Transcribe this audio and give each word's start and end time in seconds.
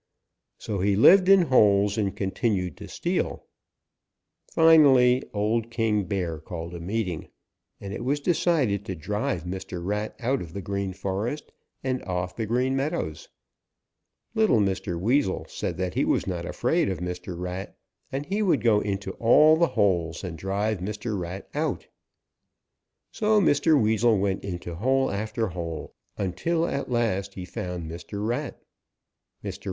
So 0.57 0.79
he 0.79 0.95
lived 0.95 1.29
in 1.29 1.43
holes 1.43 1.95
and 1.95 2.15
continued 2.17 2.75
to 2.77 2.87
steal. 2.87 3.45
Finally 4.51 5.21
old 5.31 5.69
King 5.69 6.05
Bear 6.05 6.39
called 6.39 6.73
a 6.73 6.79
meeting, 6.79 7.27
and 7.79 7.93
it 7.93 8.03
was 8.03 8.19
decided 8.19 8.83
to 8.85 8.95
drive 8.95 9.43
Mr. 9.43 9.79
Rat 9.85 10.15
out 10.19 10.41
of 10.41 10.53
the 10.53 10.61
Green 10.63 10.91
Forest 10.91 11.51
and 11.83 12.01
off 12.05 12.35
the 12.35 12.47
Green 12.47 12.75
Meadows. 12.75 13.29
Little 14.33 14.57
Mr. 14.59 14.99
Weasel 14.99 15.45
said 15.47 15.77
that 15.77 15.93
he 15.93 16.03
was 16.03 16.25
not 16.25 16.47
afraid 16.47 16.89
of 16.89 16.97
Mr. 16.97 17.39
Rat, 17.39 17.77
and 18.11 18.25
he 18.25 18.41
would 18.41 18.61
go 18.63 18.79
into 18.79 19.11
all 19.19 19.55
the 19.55 19.67
holes 19.67 20.23
and 20.23 20.35
drive 20.35 20.79
Mr. 20.79 21.15
Rat 21.15 21.47
out. 21.53 21.85
So 23.11 23.39
Mr. 23.39 23.79
Weasel 23.79 24.17
went 24.17 24.43
into 24.43 24.73
hole 24.73 25.11
after 25.11 25.49
hole 25.49 25.93
until 26.17 26.65
at 26.65 26.89
last 26.89 27.35
he 27.35 27.45
found 27.45 27.83
Mr. 27.85 28.25
Rat. 28.27 28.63
Mr. 29.43 29.59